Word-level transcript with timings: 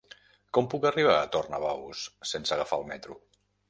Com 0.57 0.69
puc 0.71 0.87
arribar 0.91 1.19
a 1.19 1.29
Tornabous 1.37 2.05
sense 2.35 2.61
agafar 2.61 2.85
el 2.85 2.93
metro? 2.95 3.25